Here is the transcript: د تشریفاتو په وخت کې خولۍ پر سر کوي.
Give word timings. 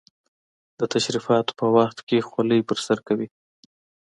د 0.79 0.81
تشریفاتو 0.93 1.51
په 1.59 1.65
وخت 1.75 1.97
کې 2.07 2.25
خولۍ 2.27 2.61
پر 2.67 2.77
سر 2.85 2.97
کوي. 3.07 3.27